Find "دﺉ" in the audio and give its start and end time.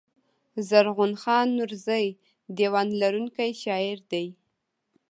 4.11-4.27